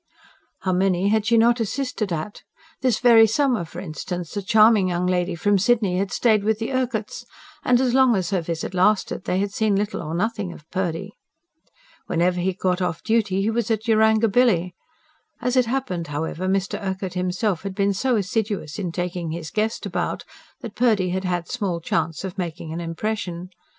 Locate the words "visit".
8.41-8.73